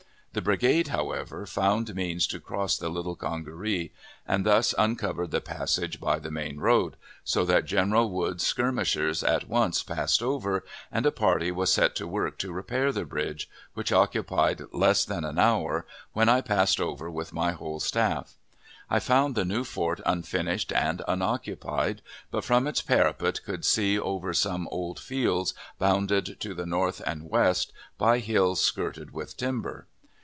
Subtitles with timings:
[0.33, 3.91] The brigade, however, found means to cross the Little Congaree,
[4.25, 9.49] and thus uncovered the passage by the main road, so that General Woods's skirmishers at
[9.49, 13.91] once passed over, and a party was set to work to repair the bridge, which
[13.91, 18.37] occupied less than an hour, when I passed over with my whole staff.
[18.89, 24.33] I found the new fort unfinished and unoccupied, but from its parapet could see over
[24.33, 29.87] some old fields bounded to the north and west by hills skirted with timber.